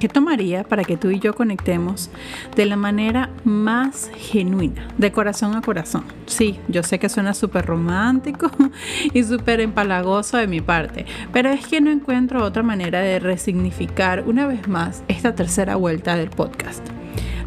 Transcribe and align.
¿Qué 0.00 0.08
tomaría 0.08 0.64
para 0.64 0.82
que 0.82 0.96
tú 0.96 1.10
y 1.10 1.20
yo 1.20 1.34
conectemos 1.34 2.08
de 2.56 2.64
la 2.64 2.76
manera 2.76 3.28
más 3.44 4.10
genuina, 4.16 4.88
de 4.96 5.12
corazón 5.12 5.54
a 5.54 5.60
corazón? 5.60 6.04
Sí, 6.24 6.58
yo 6.68 6.82
sé 6.82 6.98
que 6.98 7.10
suena 7.10 7.34
súper 7.34 7.66
romántico 7.66 8.50
y 9.12 9.22
súper 9.22 9.60
empalagoso 9.60 10.38
de 10.38 10.46
mi 10.46 10.62
parte, 10.62 11.04
pero 11.34 11.50
es 11.50 11.66
que 11.66 11.82
no 11.82 11.90
encuentro 11.90 12.42
otra 12.42 12.62
manera 12.62 13.00
de 13.00 13.18
resignificar 13.18 14.24
una 14.26 14.46
vez 14.46 14.68
más 14.68 15.02
esta 15.06 15.34
tercera 15.34 15.76
vuelta 15.76 16.16
del 16.16 16.30
podcast. 16.30 16.82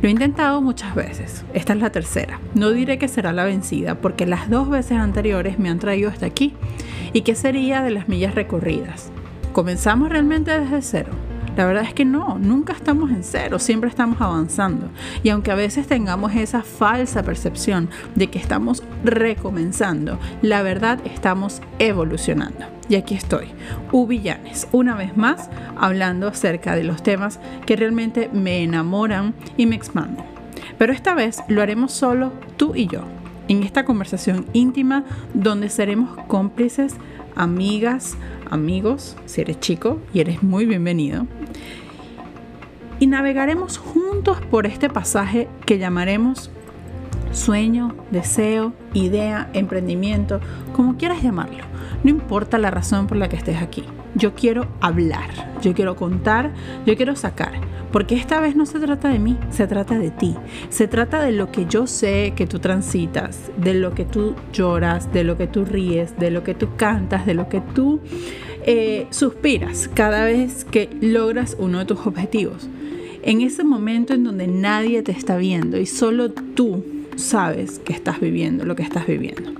Lo 0.04 0.08
he 0.08 0.12
intentado 0.12 0.62
muchas 0.62 0.94
veces, 0.94 1.44
esta 1.55 1.73
es 1.73 1.80
la 1.80 1.91
tercera. 1.91 2.40
No 2.54 2.70
diré 2.70 2.99
que 2.99 3.08
será 3.08 3.34
la 3.34 3.45
vencida, 3.45 3.95
porque 3.95 4.27
las 4.27 4.48
dos 4.48 4.70
veces 4.70 4.99
anteriores 4.99 5.58
me 5.58 5.70
han 5.70 5.80
traído 5.80 6.12
hasta 6.12 6.27
aquí. 6.27 6.54
¿Y 7.13 7.22
qué 7.22 7.34
sería 7.34 7.81
de 7.81 7.90
las 7.90 8.08
millas 8.08 8.35
recorridas? 8.35 9.12
¿Comenzamos 9.54 10.09
realmente 10.09 10.59
desde 10.59 10.84
cero? 10.84 11.23
La 11.55 11.66
verdad 11.66 11.84
es 11.84 11.93
que 11.93 12.05
no, 12.05 12.38
nunca 12.39 12.73
estamos 12.73 13.12
en 13.12 13.23
cero, 13.23 13.59
siempre 13.59 13.89
estamos 13.89 14.20
avanzando. 14.21 14.89
Y 15.21 15.30
aunque 15.30 15.52
a 15.52 15.55
veces 15.55 15.88
tengamos 15.88 16.34
esa 16.35 16.63
falsa 16.63 17.23
percepción 17.23 17.89
de 18.16 18.27
que 18.27 18.39
estamos 18.39 18.84
recomenzando, 19.03 20.20
la 20.41 20.63
verdad 20.63 20.99
estamos 21.05 21.61
evolucionando. 21.80 22.66
Y 22.89 22.95
aquí 22.95 23.16
estoy, 23.16 23.47
Ubillanes, 23.91 24.67
una 24.71 24.95
vez 24.95 25.16
más 25.16 25.49
hablando 25.77 26.27
acerca 26.27 26.75
de 26.75 26.84
los 26.84 27.02
temas 27.02 27.39
que 27.66 27.75
realmente 27.75 28.30
me 28.33 28.63
enamoran 28.63 29.33
y 29.55 29.66
me 29.67 29.75
expanden. 29.75 30.25
Pero 30.77 30.91
esta 30.91 31.13
vez 31.13 31.44
lo 31.47 31.61
haremos 31.61 31.94
solo 31.94 32.33
tú 32.58 32.75
y 32.75 32.88
yo, 32.88 33.03
en 33.47 33.63
esta 33.63 33.85
conversación 33.85 34.45
íntima 34.53 35.03
donde 35.33 35.70
seremos 35.70 36.17
cómplices, 36.27 36.95
amigas, 37.36 38.17
amigos, 38.50 39.17
si 39.25 39.41
eres 39.41 39.59
chico 39.59 40.00
y 40.13 40.19
eres 40.19 40.44
muy 40.44 40.66
bienvenido. 40.66 41.27
Y 43.00 43.08
navegaremos 43.08 43.77
juntos 43.77 44.39
por 44.50 44.66
este 44.66 44.89
pasaje 44.89 45.47
que 45.66 45.77
llamaremos 45.77 46.52
sueño, 47.31 47.95
deseo, 48.11 48.73
idea, 48.94 49.50
emprendimiento, 49.53 50.39
como 50.73 50.97
quieras 50.97 51.22
llamarlo. 51.22 51.72
No 52.04 52.09
importa 52.09 52.58
la 52.58 52.70
razón 52.70 53.08
por 53.08 53.18
la 53.18 53.30
que 53.30 53.38
estés 53.38 53.62
aquí. 53.62 53.84
Yo 54.16 54.36
quiero 54.36 54.68
hablar, 54.82 55.30
yo 55.62 55.73
quiero 55.73 55.96
contar, 55.96 56.52
yo 56.86 56.96
quiero 56.98 57.16
sacar. 57.16 57.54
Porque 57.94 58.16
esta 58.16 58.42
vez 58.42 58.56
no 58.56 58.66
se 58.66 58.80
trata 58.80 59.09
de 59.09 59.20
mí, 59.20 59.38
se 59.52 59.68
trata 59.68 59.98
de 59.98 60.12
ti. 60.12 60.36
Se 60.70 60.88
trata 60.88 61.24
de 61.24 61.31
lo 61.31 61.52
que 61.52 61.66
yo 61.66 61.88
sé 61.88 62.34
que 62.36 62.48
tú 62.48 62.59
transitas, 62.59 63.52
de 63.58 63.74
lo 63.76 63.94
que 63.94 64.04
tú 64.04 64.36
lloras, 64.52 65.14
de 65.14 65.24
lo 65.24 65.38
que 65.38 65.48
tú 65.48 65.64
ríes, 65.64 66.18
de 66.20 66.31
lo 66.31 66.44
que 66.44 66.56
tú 66.56 66.70
cantas, 66.76 67.26
de 67.26 67.36
lo 67.36 67.50
que 67.50 67.62
tú 67.62 68.02
eh, 68.66 69.08
suspiras 69.12 69.90
cada 69.94 70.26
vez 70.26 70.66
que 70.66 70.90
logras 71.02 71.56
uno 71.59 71.80
de 71.80 71.86
tus 71.86 72.06
objetivos. 72.06 72.68
En 73.22 73.42
ese 73.42 73.64
momento 73.64 74.14
en 74.14 74.24
donde 74.24 74.48
nadie 74.48 75.02
te 75.04 75.14
está 75.14 75.38
viendo 75.38 75.78
y 75.78 75.86
solo 75.86 76.31
tú 76.31 76.84
sabes 77.16 77.80
que 77.80 77.94
estás 77.94 78.20
viviendo 78.20 78.66
lo 78.66 78.76
que 78.76 78.84
estás 78.84 79.08
viviendo. 79.08 79.52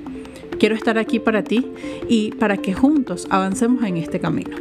Quiero 0.64 0.78
estar 0.78 0.98
aquí 0.98 1.20
para 1.20 1.44
ti 1.44 1.68
y 2.08 2.32
para 2.32 2.56
que 2.56 2.74
juntos 2.74 3.28
avancemos 3.30 3.84
en 3.84 3.98
este 3.98 4.22
camino. 4.22 4.56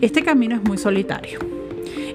Este 0.00 0.22
camino 0.22 0.56
es 0.56 0.64
muy 0.64 0.78
solitario 0.78 1.40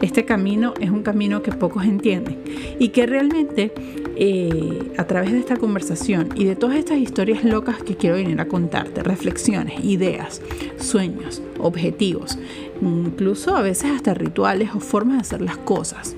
este 0.02 0.26
camino 0.26 0.74
es 0.80 0.90
un 0.90 1.04
camino 1.04 1.42
que 1.42 1.52
pocos 1.52 1.84
entienden 1.84 2.40
y 2.80 2.90
que 2.90 3.06
realmente 3.06 3.74
eh, 4.16 4.92
a 4.98 5.06
través 5.06 5.32
de 5.32 5.40
esta 5.40 5.58
conversación 5.58 6.30
y 6.36 6.46
de 6.46 6.56
todas 6.56 6.78
estas 6.78 6.98
historias 6.98 7.44
locas 7.44 7.82
que 7.84 7.96
quiero 7.96 8.16
venir 8.16 8.40
a 8.42 8.48
contarte, 8.48 9.04
reflexiones, 9.04 9.84
ideas, 9.84 10.42
sueños, 10.80 11.42
objetivos, 11.60 12.38
incluso 12.82 13.56
a 13.56 13.62
veces 13.62 13.92
hasta 13.92 14.14
rituales 14.14 14.70
o 14.76 14.80
formas 14.80 15.18
de 15.18 15.22
hacer 15.22 15.42
las 15.42 15.58
cosas. 15.58 16.16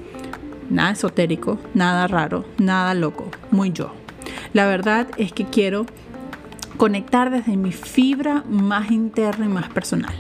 Nada 0.70 0.92
esotérico, 0.92 1.58
nada 1.74 2.08
raro, 2.08 2.46
nada 2.58 2.94
loco, 2.94 3.26
muy 3.52 3.72
yo. 3.72 3.92
La 4.54 4.68
verdad 4.68 5.08
es 5.18 5.32
que 5.32 5.46
quiero 5.46 5.86
conectar 6.80 7.30
desde 7.30 7.58
mi 7.58 7.74
fibra 7.74 8.46
más 8.48 8.90
interna 8.90 9.46
y 9.46 9.50
más 9.50 9.68
personal, 9.68 10.14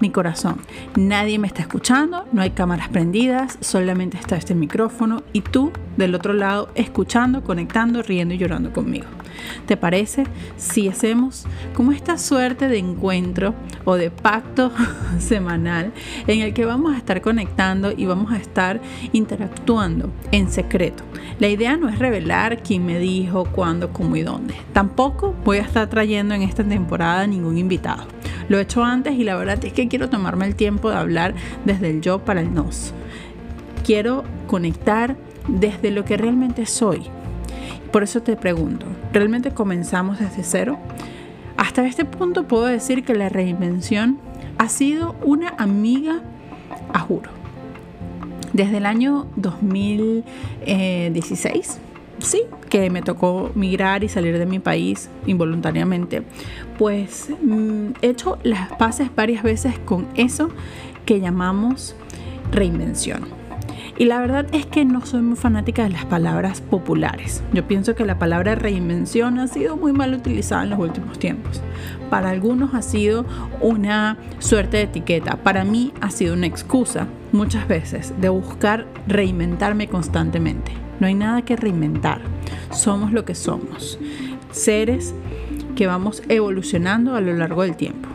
mi 0.00 0.10
corazón. 0.10 0.56
Nadie 0.96 1.38
me 1.38 1.46
está 1.46 1.62
escuchando, 1.62 2.26
no 2.32 2.42
hay 2.42 2.50
cámaras 2.50 2.88
prendidas, 2.88 3.58
solamente 3.60 4.16
está 4.16 4.36
este 4.36 4.54
micrófono 4.54 5.22
y 5.32 5.40
tú 5.40 5.72
del 5.96 6.14
otro 6.14 6.32
lado 6.32 6.68
escuchando, 6.74 7.42
conectando, 7.42 8.02
riendo 8.02 8.34
y 8.34 8.38
llorando 8.38 8.72
conmigo. 8.72 9.06
¿Te 9.66 9.76
parece 9.76 10.24
si 10.56 10.88
hacemos 10.88 11.46
como 11.74 11.92
esta 11.92 12.18
suerte 12.18 12.68
de 12.68 12.78
encuentro 12.78 13.54
o 13.84 13.96
de 13.96 14.10
pacto 14.10 14.72
semanal 15.18 15.92
en 16.26 16.40
el 16.40 16.54
que 16.54 16.64
vamos 16.64 16.94
a 16.94 16.98
estar 16.98 17.20
conectando 17.20 17.92
y 17.96 18.06
vamos 18.06 18.32
a 18.32 18.36
estar 18.36 18.80
interactuando 19.12 20.10
en 20.32 20.50
secreto? 20.50 21.04
La 21.38 21.48
idea 21.48 21.76
no 21.76 21.88
es 21.88 21.98
revelar 21.98 22.62
quién 22.62 22.86
me 22.86 22.98
dijo, 22.98 23.44
cuándo, 23.44 23.92
cómo 23.92 24.16
y 24.16 24.22
dónde. 24.22 24.54
Tampoco 24.72 25.34
voy 25.44 25.58
a 25.58 25.62
estar 25.62 25.88
trayendo 25.88 26.34
en 26.34 26.42
esta 26.42 26.64
temporada 26.64 27.26
ningún 27.26 27.58
invitado. 27.58 28.04
Lo 28.48 28.58
he 28.58 28.62
hecho 28.62 28.84
antes 28.84 29.14
y 29.14 29.24
la 29.24 29.36
verdad 29.36 29.62
es 29.64 29.72
que 29.72 29.88
quiero 29.88 30.08
tomarme 30.08 30.46
el 30.46 30.54
tiempo 30.54 30.90
de 30.90 30.96
hablar 30.96 31.34
desde 31.64 31.90
el 31.90 32.00
yo 32.00 32.20
para 32.20 32.40
el 32.40 32.54
nos. 32.54 32.92
Quiero 33.84 34.22
conectar 34.46 35.16
desde 35.48 35.90
lo 35.90 36.04
que 36.04 36.16
realmente 36.16 36.66
soy, 36.66 37.02
por 37.92 38.02
eso 38.02 38.20
te 38.20 38.34
pregunto, 38.36 38.84
¿realmente 39.12 39.52
comenzamos 39.52 40.18
desde 40.18 40.42
cero? 40.42 40.76
Hasta 41.56 41.86
este 41.86 42.04
punto 42.04 42.46
puedo 42.46 42.66
decir 42.66 43.02
que 43.04 43.14
la 43.14 43.30
reinvención 43.30 44.18
ha 44.58 44.68
sido 44.68 45.16
una 45.24 45.54
amiga 45.56 46.20
a 46.92 46.98
juro. 46.98 47.30
Desde 48.52 48.76
el 48.76 48.84
año 48.86 49.26
2016, 49.36 51.78
sí, 52.26 52.42
que 52.68 52.90
me 52.90 53.02
tocó 53.02 53.50
migrar 53.54 54.04
y 54.04 54.08
salir 54.08 54.38
de 54.38 54.46
mi 54.46 54.58
país 54.58 55.08
involuntariamente, 55.26 56.22
pues 56.78 57.28
mm, 57.42 57.92
he 58.02 58.08
hecho 58.08 58.38
las 58.42 58.72
paces 58.72 59.10
varias 59.14 59.42
veces 59.42 59.78
con 59.78 60.06
eso 60.16 60.50
que 61.04 61.20
llamamos 61.20 61.94
reinvención. 62.52 63.46
Y 63.98 64.04
la 64.04 64.20
verdad 64.20 64.46
es 64.52 64.66
que 64.66 64.84
no 64.84 65.06
soy 65.06 65.22
muy 65.22 65.36
fanática 65.36 65.84
de 65.84 65.90
las 65.90 66.04
palabras 66.04 66.60
populares. 66.60 67.42
Yo 67.54 67.66
pienso 67.66 67.94
que 67.94 68.04
la 68.04 68.18
palabra 68.18 68.54
reinvención 68.54 69.38
ha 69.38 69.48
sido 69.48 69.76
muy 69.76 69.92
mal 69.92 70.12
utilizada 70.12 70.64
en 70.64 70.70
los 70.70 70.78
últimos 70.78 71.18
tiempos. 71.18 71.62
Para 72.10 72.28
algunos 72.28 72.74
ha 72.74 72.82
sido 72.82 73.24
una 73.62 74.18
suerte 74.38 74.76
de 74.76 74.82
etiqueta. 74.82 75.36
Para 75.36 75.64
mí 75.64 75.94
ha 76.02 76.10
sido 76.10 76.34
una 76.34 76.46
excusa 76.46 77.06
muchas 77.32 77.66
veces 77.68 78.12
de 78.20 78.28
buscar 78.28 78.86
reinventarme 79.06 79.88
constantemente. 79.88 80.85
No 81.00 81.06
hay 81.06 81.14
nada 81.14 81.42
que 81.42 81.56
reinventar. 81.56 82.20
Somos 82.70 83.12
lo 83.12 83.24
que 83.24 83.34
somos. 83.34 83.98
Seres 84.50 85.14
que 85.74 85.86
vamos 85.86 86.22
evolucionando 86.28 87.14
a 87.14 87.20
lo 87.20 87.34
largo 87.34 87.62
del 87.62 87.76
tiempo. 87.76 88.08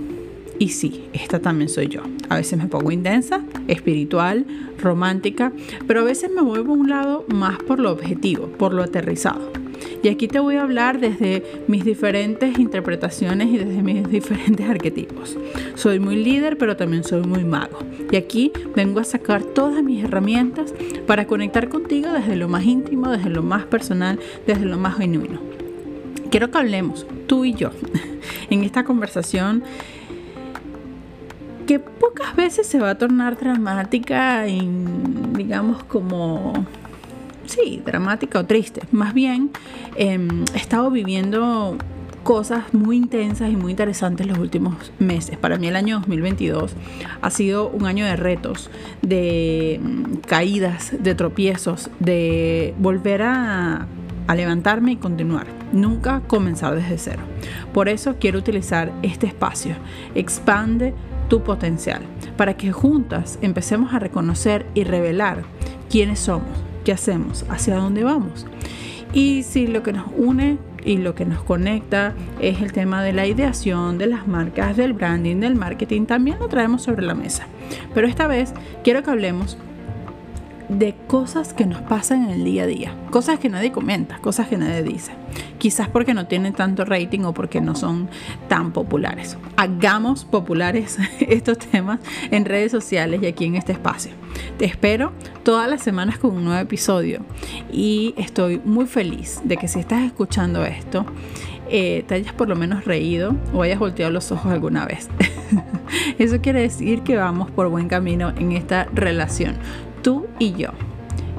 Y 0.60 0.70
sí, 0.70 1.10
esta 1.14 1.40
también 1.40 1.70
soy 1.70 1.88
yo. 1.88 2.02
A 2.30 2.36
veces 2.36 2.60
me 2.60 2.68
pongo 2.68 2.92
intensa, 2.92 3.42
espiritual, 3.68 4.46
romántica, 4.80 5.52
pero 5.88 6.02
a 6.02 6.04
veces 6.04 6.30
me 6.30 6.42
muevo 6.42 6.74
a 6.74 6.78
un 6.78 6.90
lado 6.90 7.26
más 7.30 7.58
por 7.64 7.80
lo 7.80 7.92
objetivo, 7.92 8.48
por 8.48 8.74
lo 8.74 8.84
aterrizado. 8.84 9.61
Y 10.04 10.10
aquí 10.10 10.28
te 10.28 10.40
voy 10.40 10.56
a 10.56 10.64
hablar 10.64 11.00
desde 11.00 11.44
mis 11.68 11.86
diferentes 11.86 12.58
interpretaciones 12.58 13.50
y 13.50 13.58
desde 13.58 13.84
mis 13.84 14.10
diferentes 14.10 14.68
arquetipos. 14.68 15.38
Soy 15.76 16.00
muy 16.00 16.16
líder, 16.16 16.58
pero 16.58 16.76
también 16.76 17.04
soy 17.04 17.22
muy 17.22 17.44
mago. 17.44 17.80
Y 18.12 18.16
aquí 18.16 18.52
vengo 18.76 19.00
a 19.00 19.04
sacar 19.04 19.44
todas 19.44 19.84
mis 19.84 20.04
herramientas 20.04 20.74
para 21.06 21.28
conectar 21.28 21.70
contigo 21.70 22.12
desde 22.12 22.36
lo 22.36 22.48
más 22.48 22.66
íntimo, 22.66 23.10
desde 23.10 23.30
lo 23.30 23.44
más 23.44 23.64
personal, 23.66 24.20
desde 24.48 24.66
lo 24.66 24.78
más 24.78 24.98
genuino. 24.98 25.40
Quiero 26.30 26.50
que 26.50 26.58
hablemos, 26.58 27.06
tú 27.28 27.46
y 27.46 27.54
yo, 27.54 27.72
en 28.50 28.64
esta 28.64 28.84
conversación 28.84 29.64
que 31.68 31.80
pocas 31.80 32.36
veces 32.36 32.68
se 32.68 32.80
va 32.80 32.92
a 32.92 32.98
tornar 32.98 33.38
dramática 33.38 34.48
y 34.48 34.68
digamos 35.38 35.84
como 35.84 36.66
sí, 37.52 37.82
dramática 37.86 38.40
o 38.40 38.46
triste. 38.46 38.82
Más 38.92 39.14
bien, 39.14 39.52
em, 39.96 40.46
he 40.54 40.58
estado 40.58 40.90
viviendo 40.90 41.78
cosas 42.24 42.74
muy 42.74 42.98
intensas 42.98 43.50
y 43.50 43.56
muy 43.56 43.72
interesantes 43.72 44.28
los 44.28 44.38
últimos 44.38 44.92
meses. 45.00 45.38
Para 45.38 45.58
mí 45.58 45.68
el 45.68 45.76
año 45.76 45.98
2022 45.98 46.74
ha 47.22 47.30
sido 47.32 47.70
un 47.70 47.86
año 47.86 48.06
de 48.06 48.16
retos, 48.16 48.70
de 49.02 49.80
mm, 49.82 50.18
caídas, 50.28 50.94
de 51.00 51.16
tropiezos, 51.16 51.90
de 52.00 52.76
volver 52.78 53.24
a, 53.24 53.88
a 54.28 54.36
levantarme 54.36 54.94
y 54.94 54.96
continuar. 54.98 55.48
Nunca 55.74 56.22
comenzar 56.28 56.76
desde 56.76 56.98
cero. 56.98 57.24
Por 57.74 57.90
eso 57.90 58.16
quiero 58.20 58.40
utilizar 58.40 58.92
este 59.02 59.26
espacio. 59.26 59.76
Expande 60.14 60.94
tu 61.28 61.44
potencial, 61.44 62.02
para 62.36 62.56
que 62.56 62.74
juntas 62.74 63.40
empecemos 63.42 63.94
a 63.94 64.00
reconocer 64.00 64.66
y 64.74 64.84
revelar 64.84 65.44
quiénes 65.90 66.20
somos, 66.20 66.50
qué 66.84 66.92
hacemos, 66.92 67.46
hacia 67.50 67.76
dónde 67.76 68.04
vamos. 68.04 68.46
Y 69.14 69.44
si 69.44 69.68
lo 69.68 69.84
que 69.84 69.94
nos 69.94 70.08
une 70.16 70.58
y 70.84 70.98
lo 70.98 71.16
que 71.16 71.26
nos 71.26 71.44
conecta 71.44 72.14
es 72.40 72.62
el 72.62 72.72
tema 72.72 73.04
de 73.04 73.14
la 73.14 73.28
ideación, 73.28 73.98
de 73.98 74.08
las 74.08 74.28
marcas, 74.28 74.78
del 74.78 74.94
branding, 74.94 75.38
del 75.38 75.56
marketing, 75.56 76.06
también 76.06 76.40
lo 76.40 76.48
traemos 76.48 76.82
sobre 76.82 77.06
la 77.06 77.14
mesa. 77.14 77.48
Pero 77.94 78.08
esta 78.08 78.28
vez 78.28 78.54
quiero 78.84 79.04
que 79.04 79.12
hablemos 79.12 79.58
de 80.72 80.96
cosas 81.08 81.54
que 81.54 81.66
nos 81.66 81.82
pasan 81.82 82.24
en 82.24 82.30
el 82.30 82.44
día 82.44 82.64
a 82.64 82.68
día, 82.68 82.96
cosas 83.10 83.40
que 83.40 83.50
nadie 83.50 83.72
comenta, 83.72 84.20
cosas 84.20 84.48
que 84.48 84.58
nadie 84.58 84.84
dice. 84.84 85.12
Quizás 85.58 85.90
porque 85.90 86.14
no 86.14 86.28
tienen 86.28 86.54
tanto 86.54 86.86
rating 86.86 87.22
o 87.22 87.34
porque 87.34 87.62
no 87.62 87.76
son 87.76 88.10
tan 88.48 88.72
populares. 88.72 89.38
Hagamos 89.58 90.24
populares 90.26 90.98
estos 91.20 91.58
temas 91.60 92.00
en 92.32 92.46
redes 92.46 92.72
sociales 92.72 93.22
y 93.22 93.28
aquí 93.28 93.46
en 93.46 93.56
este 93.56 93.74
espacio. 93.74 94.12
Te 94.58 94.66
espero 94.66 95.12
todas 95.44 95.70
las 95.70 95.82
semanas 95.84 96.18
con 96.18 96.32
un 96.32 96.46
nuevo 96.46 96.62
episodio 96.62 97.22
y 97.72 98.14
estoy 98.18 98.62
muy 98.64 98.86
feliz 98.86 99.42
de 99.44 99.58
que 99.58 99.68
si 99.68 99.80
estás 99.80 100.04
escuchando 100.04 100.66
esto, 100.66 101.06
eh, 101.70 102.04
te 102.08 102.16
hayas 102.16 102.34
por 102.34 102.50
lo 102.50 102.56
menos 102.56 102.86
reído 102.86 103.36
o 103.54 103.62
hayas 103.62 103.80
volteado 103.80 104.12
los 104.12 104.32
ojos 104.32 104.52
alguna 104.52 104.86
vez. 104.86 105.10
Eso 106.18 106.42
quiere 106.42 106.62
decir 106.62 107.02
que 107.02 107.18
vamos 107.18 107.52
por 107.52 107.68
buen 107.70 107.88
camino 107.88 108.34
en 108.38 108.54
esta 108.54 108.86
relación 108.94 109.56
tú 110.02 110.28
y 110.40 110.54
yo. 110.54 110.70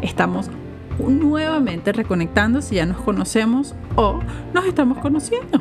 Estamos 0.01 0.51
nuevamente 0.99 1.93
reconectando 1.93 2.63
si 2.63 2.77
ya 2.77 2.87
nos 2.87 2.99
conocemos 2.99 3.75
o 3.97 4.21
nos 4.53 4.67
estamos 4.67 4.99
conociendo. 4.99 5.61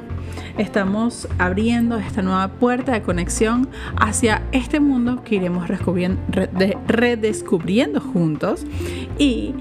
Estamos 0.57 1.27
abriendo 1.37 1.97
esta 1.97 2.21
nueva 2.21 2.47
puerta 2.49 2.93
de 2.93 3.01
conexión 3.01 3.69
hacia 3.97 4.43
este 4.51 4.79
mundo 4.79 5.23
que 5.23 5.35
iremos 5.35 5.67
redescubriendo 6.87 8.01
juntos 8.01 8.65
y 9.17 9.53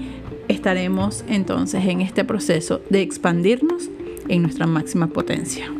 estaremos 0.47 1.23
entonces 1.27 1.85
en 1.85 2.01
este 2.01 2.25
proceso 2.25 2.81
de 2.89 3.01
expandirnos 3.01 3.89
en 4.27 4.43
nuestra 4.43 4.67
máxima 4.67 5.07
potencia. 5.07 5.71